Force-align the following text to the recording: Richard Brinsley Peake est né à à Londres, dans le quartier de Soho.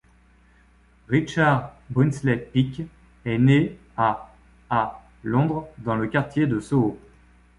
Richard 1.09 1.73
Brinsley 1.91 2.35
Peake 2.51 2.81
est 3.23 3.37
né 3.37 3.77
à 3.95 4.33
à 4.67 4.99
Londres, 5.23 5.67
dans 5.77 5.95
le 5.95 6.07
quartier 6.07 6.47
de 6.47 6.59
Soho. 6.59 6.97